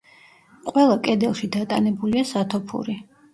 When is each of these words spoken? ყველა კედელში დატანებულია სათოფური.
ყველა 0.69 0.95
კედელში 1.07 1.49
დატანებულია 1.57 2.25
სათოფური. 2.31 2.99